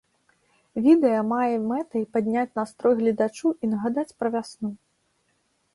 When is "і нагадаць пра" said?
3.65-4.27